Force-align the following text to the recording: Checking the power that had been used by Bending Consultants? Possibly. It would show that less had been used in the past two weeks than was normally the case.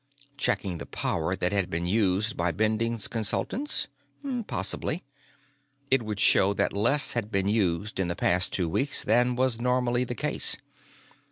Checking 0.35 0.79
the 0.79 0.87
power 0.87 1.35
that 1.35 1.51
had 1.51 1.69
been 1.69 1.85
used 1.85 2.35
by 2.35 2.51
Bending 2.51 2.97
Consultants? 2.97 3.85
Possibly. 4.47 5.03
It 5.91 6.01
would 6.01 6.19
show 6.19 6.55
that 6.55 6.73
less 6.73 7.13
had 7.13 7.31
been 7.31 7.47
used 7.47 7.99
in 7.99 8.07
the 8.07 8.15
past 8.15 8.51
two 8.51 8.67
weeks 8.67 9.03
than 9.03 9.35
was 9.35 9.61
normally 9.61 10.03
the 10.03 10.15
case. 10.15 10.57